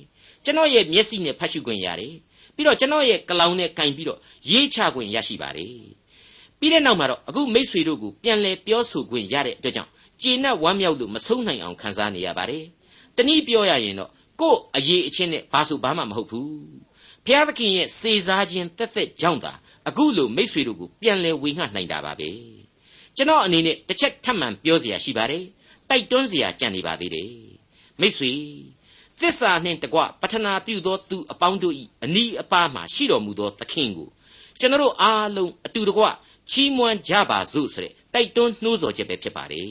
[0.45, 2.15] ကျွန်တော်ရဲ့မျက်စိနဲ့ဖတ်ရှုခွင့်ရတယ်
[2.55, 4.19] ပြီးတော့ကျွန်တော်ရဲ့ကလောင်နဲ့ကင်ပြီးတော့
[4.51, 5.75] ရေးချခွင့်ရရှိပါတယ်
[6.59, 9.91] ပြီးတဲ့နောက်မှာတော့အခုမိษွေတို့ကိုပြန်လဲပြောဆိုခွင့်ရတဲ့အတွက်ကြောင့်
[10.23, 12.65] ကျေနပ်ဝမ်းမြောက်လို့မဆုံးနိုင်အောင်ခံစားနေရပါတယ်
[13.17, 14.11] တနည်းပြောရရင်တော့
[14.41, 16.51] ကို့အရေးအချင်းနဲ့ဘာဆိုဘာမှမဟုတ်ဘူး
[17.25, 19.53] ဘုရားသခင်ရဲ့စေစားခြင်းတက်တက်ကြောင့်သာ
[19.89, 22.56] အခုလိုမိษွေတို့ကိုပြန်လဲဝေငှနိုင်တာပါပဲ
[23.18, 25.44] ကျွန်တော်အနေနဲ့တစ်ချက်ထပ်မံပြောเสียရှိပါတယ်
[25.90, 27.32] တိုက်တွန်းเสียကြံနေပါသေးတယ်
[28.02, 28.34] မိษွေ
[29.22, 34.10] သစ္စာနှင့်တကွပထနာပြုသောသူအပေါင်းတို့၏အနီးအပါးမှရှိတော်မူသောသခင်ကို
[34.60, 36.04] ကျွန်တော်အားလုံးအတူတကွ
[36.52, 39.70] ချီးမွမ်းကြပါစို့ဆိုတဲ့တိုက်တွန်းနှိုးဆော်ချက်ပဲဖြစ်ပါတယ်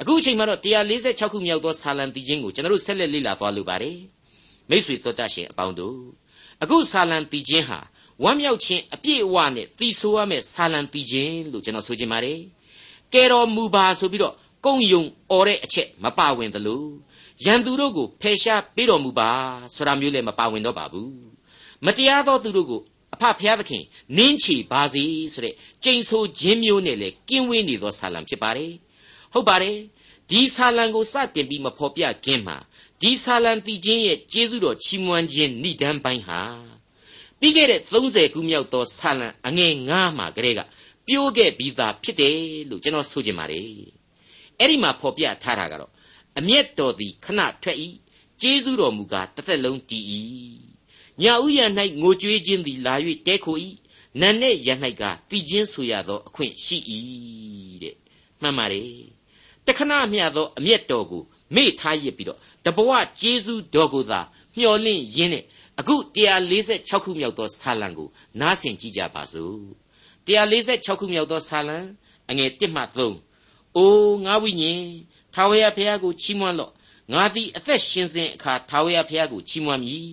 [0.00, 0.60] အခုအချိန်မှာတော့
[0.96, 3.98] 146ခုမြောက်သောဆာလံတီချင်းကိုကျွန်တော်တို့ဆက်လက်လေ့လာသွားလိုပါတယ်
[4.70, 5.98] မိษွေတော်တတ်ရှင်အပေါင်းတို့
[6.62, 7.78] အခုဆာလံတီချင်းဟာ
[8.23, 12.39] ဝမ်းမြောက်ခြင်းအပြည့်အဝနဲ့သီဆိုရမယ့်ဆာလံတီချင်းလို့ကျွန်တော်ဆိုချင်ပါတယ်
[13.13, 16.83] ကဲတော်မူပါဆိုပြီးတော့ကုံယုံអော်တဲ့အချက်မပါဝင်သလို
[17.45, 19.29] ရန်သူတို့ကိုဖယ်ရှားပေးတော်မူပါ
[19.75, 21.11] ဆိုတာမျိုးလည်းမပါဝင်တော့ပါဘူး
[21.85, 22.81] မတရားသောသူတို့ကို
[23.13, 23.83] အဖဖျားသခင်
[24.17, 25.03] နင်းချီပါစေ
[25.33, 28.73] ဆိုတဲ့ကြိမ်ဆိုခြင်းမျိုးနဲ့လည်းကင်းဝေးနေသောဆာလံဖြစ်ပါတယ်
[29.33, 29.77] ဟုတ်ပါတယ်
[30.29, 32.57] ဒီဆာလံကိုစတင်ပြီးမဖော်ပြခင်မှာ
[33.01, 36.41] ဒီဆာလံတီချင်းရဲ့ကျေးဇူးတော်ချီးမွမ်းခြင်းဏိဒံပိုင်းဟာ
[37.43, 40.61] ပြီးခဲ့တဲ့30ခုမြောက်သောဆာလံအငယ်9မှာကလေးက
[41.07, 42.35] ပြိုးခဲ့ပြီးသားဖြစ်တယ်
[42.69, 43.63] လို့ကျွန်တော်ဆိုချင်ပါတယ်
[44.59, 45.91] အဲ့ဒီမှာဖော်ပြထားတာကတော့
[46.39, 47.77] အမျက်တော်သည်ခဏထွက်၏
[48.41, 50.05] ကျေးဇူးတော်မူကားတစ်သက်လုံးတည်၏
[51.21, 51.67] ညာဥယျာ၌
[52.01, 52.95] ငိုကြွေးခြင်းသည်လာ၍
[53.27, 53.57] တဲခို၏
[54.19, 54.69] နန်နဲ့ရ၌
[55.01, 56.77] ကတည်ခြင်းဆိုရသောအခွင့်ရှိ၏
[57.83, 57.95] တဲ့
[58.41, 58.87] မှန်ပါတယ်
[59.65, 61.23] တခဏမျှသောအမျက်တော်ကို
[61.55, 64.19] မေ့ထားရပြီးတော့တဘဝကျေးဇူးတော်ကိုသာ
[64.57, 65.43] မျှော်လင့်ရင်းနဲ့
[65.79, 65.95] အခု
[66.49, 68.09] 146ခုမြောက်သောဆာလံကို
[68.39, 69.57] နားဆင်ကြည့်ကြပါစို့
[70.27, 71.77] 146ခုမြောက်သောဆာလံ
[72.29, 72.81] အငယ်1မှ
[73.29, 74.85] 3အိုးငါဝိညာဉ်
[75.33, 76.71] ထာဝရဘုရားကိုချီးမွမ်းလော့
[77.13, 80.09] ငါသည်အသက်ရှင်စဉ်အခါထာဝရဘုရားကိုချီးမွမ်းမည်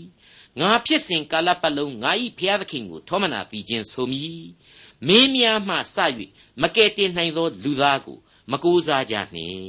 [0.60, 4.44] ငါဖြစ်စဉ်ကာလပတ်လုံးငါ၏ဘုရားသခင်ကိုထောမနာပြီးခြင်းဆိုမည်
[5.06, 5.96] မင်းများမှစ၍
[6.62, 8.18] မကယ်တင်နိုင်သောလူသားကို
[8.50, 9.60] မကိုးစားကြနှင့်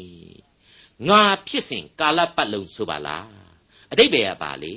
[1.08, 3.28] ငါဖြစ်စဉ်ကာလပတ်လုံးဆိုပါလား
[3.92, 4.76] အတိတ်ပဲကပါလေ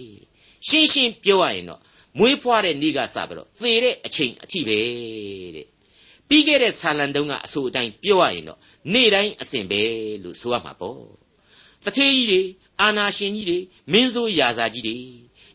[0.68, 1.80] ရှင်းရှင်းပြောရရင်တော့
[2.18, 4.78] မွေးဖွားတဲ့နေ့ကစပြီးတော့သေတဲ့အချိန်အထိပဲ
[5.56, 5.66] တဲ့
[6.28, 8.58] ပြီးခဲ့တဲ့ဆာလံတုံးကအဆိုအတိုင်းပြောရရင်တော့
[8.92, 9.82] နေ့တိုင်းအစဉ်ပဲ
[10.22, 11.00] လို့ဆိုရမှာပေါ့
[11.84, 12.40] တထေးကြီးတွေ
[12.80, 13.58] အာနာရှင်ကြီးတွေ
[13.92, 14.96] မင်းဆိုးရာဇာကြီးတွေ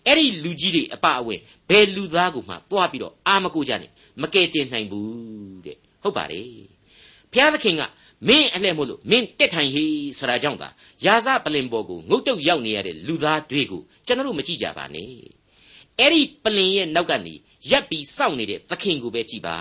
[0.06, 1.36] အဲ့ဒီလူကြီးတွေအပအဝဲ
[1.70, 3.92] ဘယ်လူသားကိုမှတွားပြီးတော့အာမကိုကြနဲ့
[4.22, 6.48] မကယ်တင်နိုင်ဘူးတဲ့ဟုတ်ပါတယ်
[7.32, 7.82] ဘုရားသခင်က
[8.28, 10.70] မင်းအလှဲ့မို့လို့မင်းတက်ထိုင်ဟေးဆိုတာကြောင့်သာ
[11.06, 15.12] ယာစပလင်ပေါ်ကိုငုတ်တုတ်ရောက်နေရတဲ့လူသားတွေကိုကျွန်တော်တို့မကြည့်ကြပါနဲ့
[16.00, 17.34] အဲ့ဒီပလင်ရဲ့နောက်ကနေ
[17.70, 19.58] ရက်ပြီးစောင့်နေတဲ့သခင်ကိုပဲကြည့်ပါ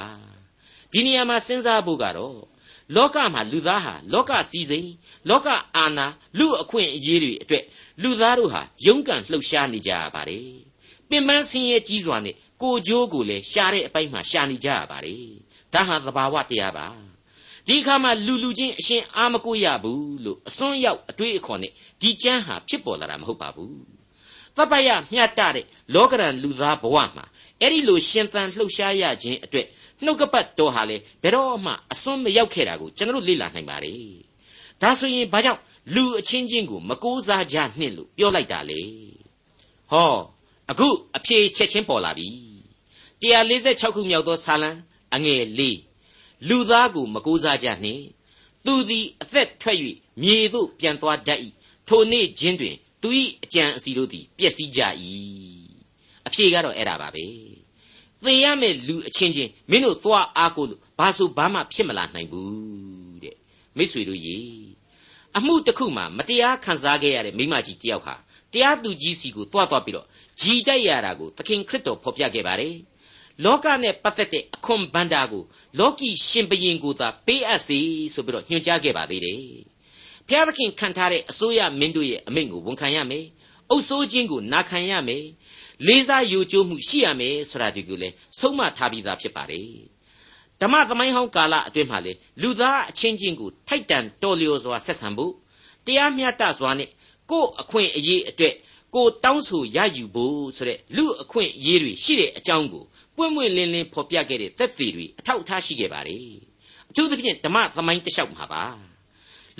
[0.93, 2.39] ဒီနေရာမှာစဉ်းစားဖို့ကတော့
[2.97, 4.91] လောကမှာလူသားဟာလောကစည်းစိမ်
[5.29, 6.07] လောကအာဏာ
[6.39, 7.65] လူအခွင့်အရေးတွေအတွက်
[8.03, 10.51] လူသားတို့ဟာရုန်းကန်လှုပ်ရှားနေကြရပါတယ်
[11.09, 15.25] ပင်ပန်းဆင်းရဲကြီးစွာနဲ့ကိုကြိုးကိုလည်းရှားတဲ့အပိုင်းမှာရှာနေကြရပါတယ်
[15.73, 17.08] ဒါဟာသဘာဝတရားပါ
[17.69, 23.77] ဒီအခါမှာလူလူချင်းအရှင်အာမကိုရဘူးလို့အစွန်းရောက်အတွေးအခေါ်နဲ့ဒီကျမ်းဟာဖြစ်ပေါ်လာတာမဟုတ်ပါဘူး
[24.57, 27.25] တပ္ပယမျှတတဲ့လောကရန်လူသားဘဝမှာ
[27.61, 29.67] အဲ့ဒီလိုရှင်သန်လှုပ်ရှားရခြင်းအတွက်
[30.05, 34.03] နှုတ်ကပတ်တော်ဟာလေဘယ်တော့မှအစွန်းမရောက်ခဲ့တာကိုကျွန်တော်လေ့လာနိုင်ပါတယ်
[34.83, 35.61] ဒါဆိုရင်ဘာကြောင့်
[35.95, 38.81] လူအချင်းချင်းကိုမကိုးစားကြနှင့်လို့ပြောလိုက်တာလေ
[39.91, 40.15] ဟော
[40.71, 42.29] အခုအဖြေချက်ချင်းပေါ်လာပြီ
[43.23, 44.71] 146ခုမြောက်သောဆာလံ
[45.15, 45.61] အငယ်၄
[46.49, 48.05] လူသားကိုမကိုးစားကြနှင့်
[48.65, 49.79] သူသည်အသက်ထွက်၍
[50.23, 51.41] မြေသို့ပြန်သွားတတ်၏
[51.89, 53.09] ထိုနေ့ချင်းတွင် သူ၏
[53.45, 54.81] အကြံအစီတို့သည်ပျက်စီးကြ၏
[56.27, 57.27] အဖြေကတော့အဲ့ဒါပါပဲ
[58.25, 63.37] သေရမယ့်လူအချင်းချင်းမင်းတို့သွားအားကိုလို့ဘာဆိုဘာမှဖြစ်မလာနိုင်ဘူးတဲ့
[63.77, 64.39] မိษွေတို့ရေ
[65.37, 68.15] အမှုတစ်ခုမှာမတရားခံစားခဲ့ရတဲ့မိမကြီးတယောက်ဟာ
[68.53, 70.07] တရားသူကြီးစီကိုတွားသွားပြီးတော့
[70.41, 72.75] ဂျီတိုက်ရတာကိုသခင်ခရစ်တော်ဖော်ပြခဲ့ပါတယ်
[73.45, 75.43] လောကနဲ့ပတ်သက်တဲ့အခွန်ဘန္တာကို
[75.79, 77.79] လောကီရှင်ဘရင်ကိုသာပေးအပ်စေ
[78.15, 79.41] ဆိုပြီးတော့ညွှန်ကြားခဲ့ပါသေးတယ်
[80.29, 83.25] ဘုရားသခင်ခံထားတဲ့အစိုးရမင်းတို့ရဲ့အမိန့်ကိုဝန်ခံရမယ်
[83.71, 85.25] အုပ်စိုးခြင်းကိုနာခံရမယ်
[85.87, 89.69] လေးစားယိုကျိုးမှုရှိရမယ်ဆိုတာဒီကိုလေဆုံးမထားပြီးသားဖြစ်ပါတယ်
[90.61, 95.33] ဓမ္မသမိုင်းဟောင်းကာလအတွင်းမှာလေလူသားအချင်းချင်းကိုထိုက်တန်တော်လျော်စွာဆက်ဆံဖို့
[95.87, 96.91] တရားမျှတစွာနဲ့
[97.31, 98.55] ကိုယ်အခွင့်အရေးအတွက်
[98.95, 102.85] ကိုတောင်းဆိုရယူဖို့ဆိုတဲ့လူအခွင့်အရေးတွေရှိတဲ့အကြောင်းကို
[103.19, 106.29] ပွင့်ပွင့်လင်းလင်းဖော်ပြခဲ့တဲ့သက်သေတွေအထောက်အထားရှိခဲ့ပါတယ်
[106.91, 108.65] အထူးသဖြင့်ဓမ္မသမိုင်းတစ်လျှောက်မှာပါ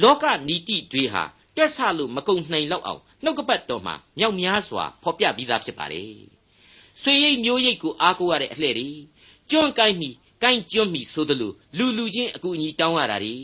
[0.03, 1.25] လောကနီတိတွေဟာ
[1.57, 6.13] တွက်ဆလို့မကုံနိုင်လောက်အောင်နှုတ်ကပတ်တော်မှာမြောက်များစွာဖော်ပြပြီးသားဖြစ်ပါတယ်
[7.03, 8.89] ဆွေရိတ်မျိုးရိတ်ကိုအားကိုးရတဲ့အလှဲ့တွေ
[9.51, 10.11] ကျွန့်ကိုင်းမိ
[10.43, 13.37] ကိုင်းကျွန့်မိဆိုသလိုလူလူချင်းအကူအညီတောင်းရတာတွေ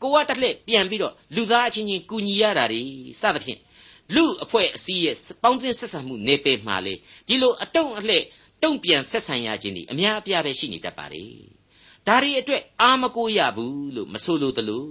[0.00, 2.82] ကိုကတစ်လှည့်ပြန်ပြီးတော့လူသားအချင်းချင်းကူညီရတာတွေ
[3.20, 3.60] စသဖြင့်
[4.14, 6.94] လူအဖွဲ့အစည်းရဲ့ပေါင်းသင်းဆက်ဆံမှုနေပယ်မှာလေ
[7.28, 8.22] ဒီလိုအတုံးအလှဲ့
[8.62, 11.24] တုံ့ပြန်ဆက်ဆံရခြင်းဒီအများအပြားပဲရှိနေတတ်ပါလေ
[12.06, 14.84] ဒါတွေအတွက်အာမကိုရဘူးလို့မဆိုလိုသလို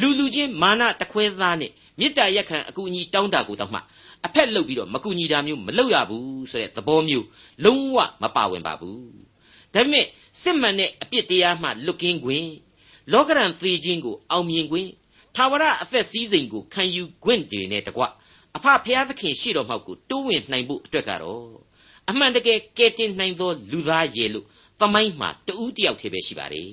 [0.00, 3.80] လူလူချင်းမာနတခွဲသားနဲ့မေတ္တာရက်ခံအကူအညီတောင်းတာကိုတောင်းမှ
[4.26, 7.26] အဖက်လုပ်ပြီးတော့မကူညီတာမျိုးမလုပ်ရဘူးဆိုတဲ့သဘောမျိုး
[7.64, 9.02] လုံးဝမပါဝင်ပါဘူး
[9.74, 10.06] ဒါပေမဲ့
[10.42, 12.48] စစ်မှန်တဲ့အပြစ်တရားမှလွတ်ကင်းခွင့်
[13.12, 14.88] လောကရန်သေခြင်းကိုအောင်မြင်ခွင့်
[15.36, 18.02] သာဝရအသက်စည်းစိမ်ကိုခံယူခွင့်တွေနဲ့တကွ
[18.56, 21.67] အဖဖျားသခင်ရှိတော်မှောက်ကိုတိုးဝင်နိုင်ဖို့အတွက်ကတော့
[22.10, 24.46] အမှန်တကယ်ကယ်တင်နိုင်သောလူသားရဲ့လို့
[24.80, 26.70] သမိုင်းမှာတူးတယောက်သေးပဲရှိပါတယ်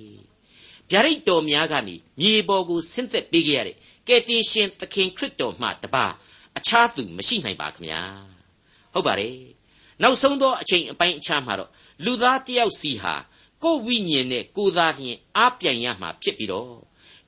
[0.89, 3.75] ဗျာဒိတ်တော်များကနေမြေပေါ်ကိုဆင်းသက်ပေးခဲ့ရတဲ့
[4.07, 6.05] ကယ်တင်ရှင်သခင်ခရစ်တော်မှတပါ
[6.57, 8.01] အခြားသူမရှိနိုင်ပါခင်ဗျာ
[8.93, 9.37] ဟုတ်ပါတယ်
[10.01, 11.71] နောက်ဆုံးသောအချိန်အပိုင်းအခြားမှာတော့
[12.05, 13.15] လူသားတယောက်စီဟာ
[13.63, 16.73] ကိုယ်ဝိညာဉ်နဲ့ကိုယ်သားလျင်အားပြိုင်ရမှာဖြစ်ပြီးတော့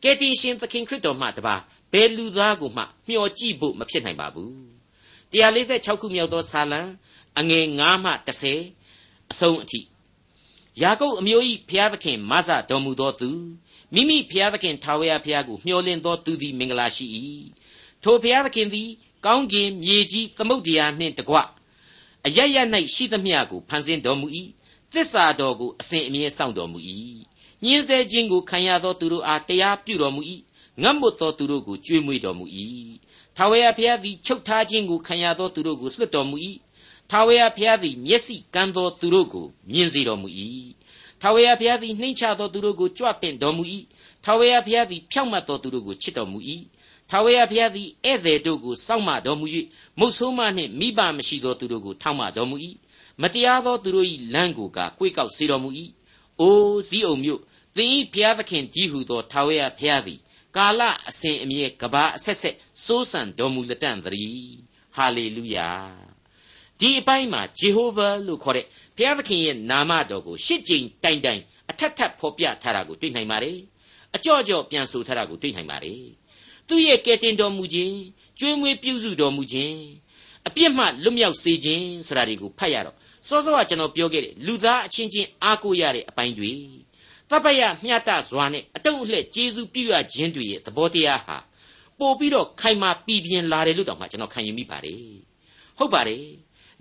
[0.04, 1.56] ကယ်တင်ရှင်သခင်ခရစ်တော်မှတပါ
[1.94, 4.54] ဘယ်လူသားကိုမှမျှော်ကြည့်ဖို့မဖြစ်နိုင်ပါဘူး
[5.34, 6.82] 146ခုမြောက်သောဆာလံ
[7.40, 8.12] အငယ်9မှ
[8.68, 9.82] 10အဆုံးအထိ
[10.82, 13.30] ယာကုပ်အမျိုး၏ဖျားသခင်မဆတော်မူသောသူ
[13.94, 17.06] မိမိဖျားသခင်ထာဝရဘုရားကိုမျှော်လင့်သောသူသည်မင်္ဂလာရှိ၏
[18.04, 18.90] ထိုဘုရားသခင်သည်
[19.26, 21.36] ကောင်းကင်မြေကြီးသမုတ်တရားနှင့်တကွ
[22.26, 22.58] အရရ၌
[22.94, 24.28] ရှိသမျှကိုဖန်ဆင်းတော်မူ၏
[24.94, 26.80] သစ္စာတော်ကိုအစဉ်အမြဲစောင့်တော်မူ၏
[27.64, 30.22] ညှင်းဆဲခြင်းကိုခံရသောသူတို့အားတရားပြုတော်မူ၏
[30.82, 32.46] ငတ်မွတ်သောသူတို့ကိုကြွေးမွေးတော်မူ၏
[33.36, 36.36] ထာဝရဘုရားသည်ချုပ်ထားခြင်းကိုခံရသောသူတို့ကိုလွှတ်တော်မူ၏
[37.12, 40.28] ထာဝရဘုရားသည်မျက်စိကန်းသောသူတို့ကိုမြင်စေတော်မူ၏
[41.22, 43.64] ထာဝရဘုရားသည်နှိမ့်ချသောသူတို့ကိုကြွပင့်တော်မူ၏
[44.24, 46.40] ထာဝရဘုရားသည်ဖြောင့်မတ်သောသူတို့ကိုချစ်တော်မူ၏
[47.10, 49.46] ထာဝရဘုရားသည်ဧည့်သည်တို့ကိုစောင့်မတော်မူ၍
[50.00, 52.56] မုတ်ဆိုးမနှင့်မိဘမရှိသောသူတို့ကိုထောက်မတော်မူ၏
[53.22, 55.70] မတရားသောသူတို့၏လမ်းကိုကကိုယ်ကောက်စေတော်မူ၏
[56.40, 57.42] အိုးစည်းအောင်မြို့
[57.76, 60.20] သင်၏ဘုရားသခင်ကြီးဟုသောထာဝရဘုရားသည်
[60.56, 64.58] ကာလအစဉ်အမြဲကဘာအဆက်ဆက်စိုးစံတော်မူလက်တံ့တည်း
[64.96, 66.07] ဟာလေလုယာ
[66.80, 68.66] ဒီအပိုင်းမှာဂျေဟိုဗာလို့ခေါ်တဲ့
[68.98, 73.58] ဘုရားသခင်ရဲ့နာမတော်ကိုရှစ်ကြိမ်တိုင်တိုင်အထက်ထပ်ဖော်ပြထားတာကိုတွေ့နိုင်ပါတယ်
[74.16, 76.02] အကြော့ကြော့ပြန်ဆိုထားတာကိုတွေ့နိုင်ပါတယ်
[76.68, 77.96] သူ့ရဲ့ကယ်တင်တော်မူခြင်း
[78.40, 79.78] ကျွေးမွေးပြုစုတော်မူခြင်း
[80.48, 82.96] အပြစ်မှလွတ်မြောက်စေခြင်းဆိုတာတွေကိုဖတ်ရတော့
[83.28, 86.52] စောစောကကျွန်တော်ပြောခဲ့တဲ့လူသားအချင်းချင်းအားကိုးရတဲ့အပိုင်းတွေ
[87.30, 91.38] သဗ္ဗယမျှတစွာနဲ့အတုံးအလှဲ့ကျေးဇူးပြုရခြင်းတွေရဲ့သဘောတရားဟာ
[92.00, 95.02] ပို့ပြီးတော့ခိုင်မာပြည်ပြင်းလာတယ်လို့တောင်မှကျွန်တော်ခံယူမိပါတယ်
[95.78, 96.24] ဟုတ်ပါတယ်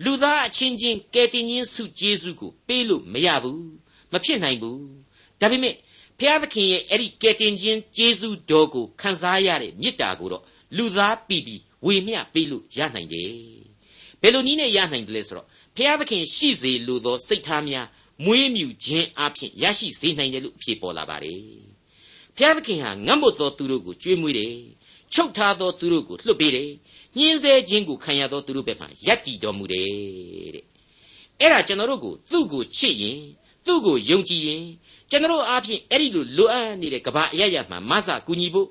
[0.03, 3.63] လူသားအချင်းချင်းကယ်တင်ခြင်းစုကျေးဇူးကိုပေးလို့မရဘူး
[4.11, 4.81] မဖြစ်နိုင်ဘူး
[5.39, 5.75] ဒါပေမဲ့
[6.19, 10.43] ဖျားသခင်ရဲ့အဲ့ဒီကယ်တင်ခြင်းကျေးဇူးတော်ကိုခံစားရတဲ့မေတ္တာကိုတော့
[10.77, 13.31] လူသားပြည်ပြီးဝေမျှပေးလို့ရနိုင်တယ်
[14.21, 17.87] ဘယ်လိုနည်းနဲ့ရနိုင်တယ်လဲဆိုတော့ဖျားသခင်ရှိစေလိုသောစိတ်ထားများ
[18.25, 21.41] မွေးမြူခြင်းအပြင်ရရှိစေနိုင်တယ်လို့အဖြေပေါ်လာပါတယ်
[22.37, 24.53] ဖျားသခင်ဟာငတ်မွတ်သောသူတို့ကိုကြွေးမွေးတယ်
[25.13, 26.69] ချုပ်ထားသောသူတို့ကိုလွှတ်ပေးတယ်
[27.15, 29.87] ညှင်းဆဲခြင်းကိုခံရသောသူတို့ဘက်မှယက်တည်တော်မူတယ်
[30.55, 30.65] တဲ့
[31.39, 33.19] အဲ့ဒါကျွန်တော်တို့ကိုသူ့ကိုချစ်ရင်
[33.65, 34.63] သူ့ကိုယုံကြည်ရင်
[35.09, 38.67] ကျွန်တော်အားဖြင့်အဲ့ဒီလိုလိုအပ်နေတဲ့ကဘာအရရမှမဆကူညီဖို့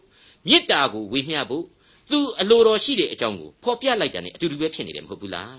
[0.49, 1.65] မေတ္တာကိုဝေမျှဖို့
[2.11, 5.59] သူအလိုတော်ရှိတဲ့အကြောင်းကိုဖော်ပြလိုက်တာ ਨੇ အတူတူပဲဖြစ်နေတယ်မဟုတ်ဘူးလား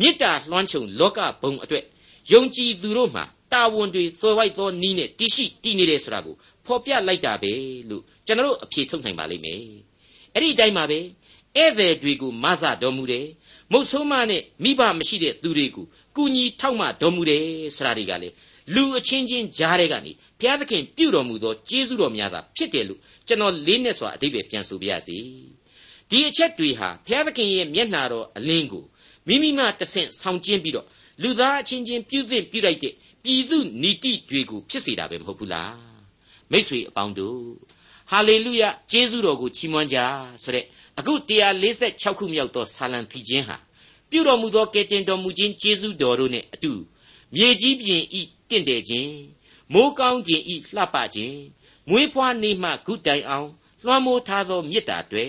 [0.00, 1.84] မေတ္တာလွှမ်းခြုံလောကဘုံအတွက်
[2.32, 6.34] ယုံကြည်သူတို့မှာတာဝန်တွေသွယ်ဝိုက်သောနီးနဲ့တရှိတည်နေတယ်ဆိုတာကို
[6.66, 7.52] ဖော်ပြလိုက်တာပဲ
[7.88, 9.62] လို့ကျွန်တော်အဖြေထုတ်နိုင်ပါလိမ့်မယ်
[10.34, 11.00] အဲ့ဒီအတိုင်းပါပဲ
[11.56, 13.26] ဧည့်သည်တွေကိုမဆတော်မူတယ်
[13.72, 15.86] မုတ်ဆိုးမနဲ့မိဘမရှိတဲ့သူတွေကို
[16.16, 17.44] ကုညီထောက်မတော်မူတယ်
[17.76, 18.28] ဆိုတာတွေကလေ
[18.74, 25.16] လူအချင်းချင်းကြားတဲ့ကနေဘုရားသခင်ပြုတော်မူသောကျေးဇူးတော်များသာဖြစ်တယ်လို့ကျွန်တော်လေးနဲ့စွာအတိတ်ပဲပြန်ဆိုပြရစီ
[26.10, 28.84] ဒီအချက်တွေဟာဘုရားသခင်ရဲ့မျက်နှာတော်အလင်းကို
[29.28, 30.86] မိမိမှတဆင့်ဆောင်ကျင်းပြီးတော့
[31.22, 35.76] လူသားအချင်းချင်းပြုသင့်ပြုလိုက်တဲ့ပြည်သူနီတိတွေကိုဖြစ်စေတာပဲမဟုတ်ဘူးလား
[36.52, 37.40] မိษွေအပေါင်းတို့
[38.10, 38.62] ဟာလေလုယ
[38.92, 39.98] ကျေးဇူးတော်ကိုချီးမွမ်းကြ
[40.42, 40.64] ဆိုတဲ့
[40.98, 41.14] အခု
[41.68, 43.56] 146ခုမြောက်သောဆာလံဖီခြင်းဟာ
[44.10, 46.72] ပြုတော်မူသောကယ်တင်တော်မူခြင်းကျေးဇူးတော်တို့နဲ့အတူ
[47.34, 49.12] မြေကြီးပြင်ဤတင့်တယ်ခြင်း
[49.72, 51.38] မိုးကောင်းခြင်းဤလှပခြင်း
[51.88, 53.48] မွေးဖွားနေမှဂုတိုင်အောင်
[53.84, 55.26] လွှမ်းမိုးထားသောမေတ္တာတွေ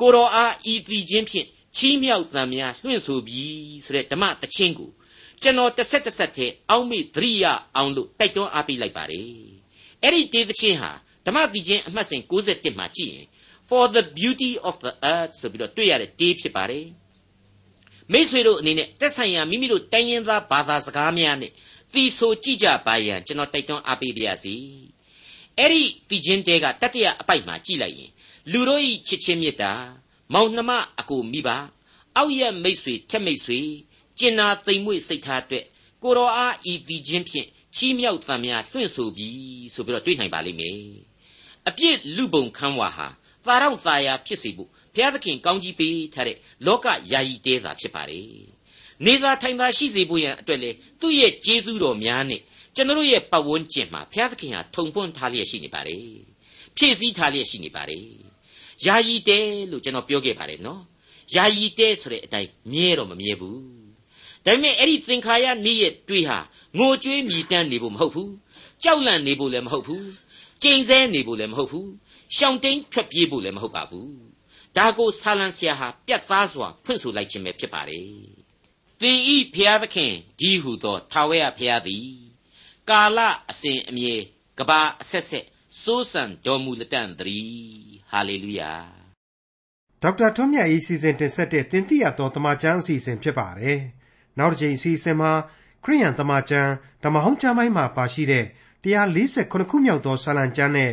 [0.00, 4.90] ကိုတော်အားဤတည်ခြင်းဖြင့်ချီးမြှောက်သံများလွှင့်ဆိုပြီးဆိုတဲ့ဓမ္မတခြင်းကို
[5.42, 7.44] ကျွန်တော်တစ်ဆက်တစ်ဆက်တည်းအောက်မေ့သတိရ
[7.76, 9.28] အောင်လို့တိုက်တွန်းအားပေးလိုက်ပါတယ်
[10.02, 10.90] အဲ့ဒီတေးသခြင်းဟာ
[11.26, 13.26] ဓမ္မတည်ခြင်းအမှတ်စဉ်61မှာကြည့်ရင်
[13.68, 16.86] for the beauty of the earth ဆိုပြီးတော့တွေ့ရတဲ့တေးဖြစ်ပါတယ်
[18.12, 21.52] မိษွေတို့အနေနဲ့တက်ဆိုင်ရာမိမိတို့တိုင်းရင်းသားဘာသာစကားများနဲ့
[21.94, 24.54] သီဆိုကြည့်ကြပါရန်ကျွန်တော်တိုက်တွန်းအားပေးပါရစေ
[25.58, 28.10] အဲ့ဒီတည်ခြင်းတဲကတတိယအပိုက်မှာကြည့်လိုက်ရင်
[28.52, 29.72] လူတို့ဤချစ်ချင်းမေတ္တာ
[30.34, 31.56] မောင်နှမအကိုမိပါ
[32.16, 33.60] အောက်ရမိတ်ဆွေထက်မိတ်ဆွေ
[34.18, 35.64] ကျင်နာသိမ်မွေ့စိတ်ထားအတွက်
[36.02, 39.38] ကိုတော်အားဤတည်ခြင်းဖြင့်ချီးမြှောက်သံများလွှင့်ဆိုပြီး
[39.74, 40.78] ဆိုပြီးတော့တွေ့နိုင်ပါလိမ့်မယ်
[41.68, 43.08] အပြစ်လူပုံခန်းဝါဟာ
[43.48, 48.26] သာရောက်သာယာဖြစ်စေဖို့ဘုရားသခင်ကောင်းကြီးပေးထားတဲ့လောကယာယီတဲတာဖြစ်ပါတယ်
[49.04, 52.40] နေသာထိုင်သာရှိစေဖို့ရန်အတွက်လေသူ့ရဲ့ကျေးဇူးတော်များနဲ့
[52.74, 56.04] ကျွန်တော်ရဲ့ပတ်ဝန်းကျင်မှာဘုရားသခင်ဟာထုံပွန့်ထားလျက်ရှိနေပါတယ်
[56.76, 58.06] ဖြည့်ဆည်းထားလျက်ရှိနေပါတယ်
[58.86, 59.38] ယာယီတဲ
[59.70, 60.82] လို့ကျွန်တော်ပြောခဲ့ပါတယ်နော်
[61.34, 63.60] ယာယီတဲဆိုတဲ့အတိုင်းမြဲတော့မမြဲဘူး
[64.44, 66.38] ဒါပေမဲ့အဲ့ဒီသင်္ခါရနေ့ရဲ့တွေးဟာ
[66.78, 68.32] ငိုကြွေးမြည်တမ်းနေဖို့မဟုတ်ဘူး
[68.82, 70.06] ကြောက်လန့်နေဖို့လည်းမဟုတ်ဘူး
[70.62, 71.88] ကျိန်ဆဲနေဖို့လည်းမဟုတ်ဘူး
[72.36, 74.14] ရှောင်တိန်ထွက်ပြေးဖို့လည်းမဟုတ်ပါဘူး
[74.76, 78.08] ဒါကိုဆာလံဆရာဟာပြတ်သားစွာဖွင့်ဆိုလိုက်ခြင်းပဲဖြစ်ပါတယ်
[79.00, 82.08] သင်ဤဖျားသခင်ဒီဟုသောထာဝရဖျားသည်
[82.90, 83.18] ကာလ
[83.50, 84.14] အစဉ်အမြဲ
[84.58, 85.46] ကဘာအဆက်ဆက်
[85.82, 87.54] စိုးစံတော်မူလက်တန်တည်း
[88.10, 88.72] ဟာလေလုယာ
[90.02, 93.78] ဒေါက်တာထွန်းမြတ်၏စီစဉ်တင်ဆက်တဲ့တင်ပြတော်တမချန်းအစီအစဉ်ဖြစ်ပါတယ်
[94.38, 95.32] နောက်တစ်ချိန်အစီအစဉ်မှာ
[95.84, 96.70] ခရိယန်တမချန်း
[97.04, 98.44] ဓမ္မဟောင်းကျမ်းပိုင်းမှာပါရှိတဲ့
[98.84, 100.92] 148ခုမြောက်သောဆာလံကျမ်းနဲ့